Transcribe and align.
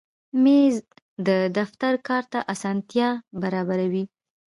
مېز 0.43 0.75
د 1.27 1.29
دفتر 1.57 1.93
کار 2.07 2.23
ته 2.31 2.39
اسانتیا 2.53 3.09
برابروي. 3.41 4.05